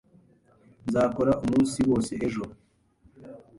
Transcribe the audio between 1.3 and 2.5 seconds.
umunsi wose ejo.